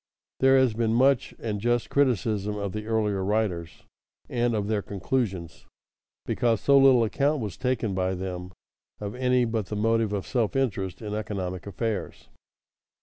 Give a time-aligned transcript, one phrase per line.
[0.39, 3.83] _There has been much and just criticism of the earlier writers
[4.29, 5.67] and of their conclusions
[6.25, 8.51] because so little account was taken by them
[8.99, 12.29] of any but the motive of self interest in economic affairs.